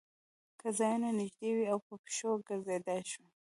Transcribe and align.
که 0.59 0.67
ځایونه 0.79 1.09
نږدې 1.19 1.49
وي 1.55 1.65
او 1.73 1.77
په 1.87 1.93
پښو 2.03 2.31
ګرځېدای 2.47 3.01
شو. 3.11 3.25